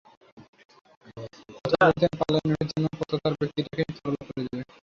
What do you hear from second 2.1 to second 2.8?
পাল্লায় মেপে,